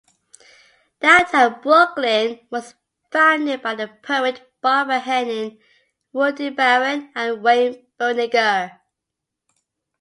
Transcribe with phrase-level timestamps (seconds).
[0.99, 2.73] "Downtown Brooklyn" was
[3.11, 5.59] founded by the poet Barbara Henning,
[6.11, 8.79] Rudy Baron and Wayne Berninger.